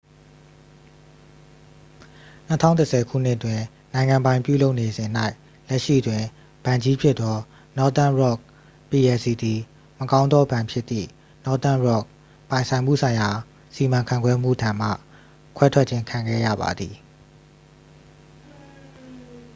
[2.49, 3.61] ၂၀၁၀ ခုနှစ်တွင်၊
[3.93, 5.09] နိုင်ငံပိုင်ပြုလုပ်နေစဉ်၌၊
[5.67, 6.23] လက်ရှိတွင်
[6.65, 7.37] ဘဏ်ကြီးဖြစ်သော
[7.77, 8.39] northern rock
[8.89, 9.59] plc သည်
[9.99, 11.07] 'မကောင်းသောဘဏ်'ဖြစ်သည့်
[11.45, 12.05] northern rock
[12.49, 13.29] ပိုင်ဆိုင်မှုဆိုင်ရာ
[13.75, 14.89] စီမံခန့်ခွဲမှု ထံမှ
[15.57, 16.95] ခွဲထွက်ခြင်း ခံခဲ့ရပါသည်။